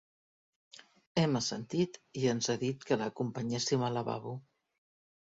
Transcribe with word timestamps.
Hem 1.23 1.35
assentit 1.39 1.99
i 2.21 2.25
ens 2.31 2.49
ha 2.53 2.55
dit 2.63 2.87
que 2.89 2.97
l'acompanyéssim 3.03 3.85
al 3.89 3.97
lavabo. 3.99 4.35